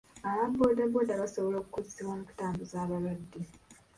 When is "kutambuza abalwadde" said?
2.29-3.41